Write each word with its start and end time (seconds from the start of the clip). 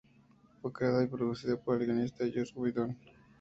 Fue 0.63 0.73
creada 0.73 1.03
y 1.03 1.07
producida 1.07 1.55
por 1.57 1.77
el 1.79 1.85
guionista 1.85 2.25
Joss 2.33 2.55
Whedon. 2.55 2.97